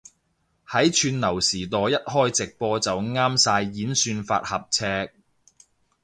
[0.67, 5.13] 喺串流時代一開直播就啱晒演算法合尺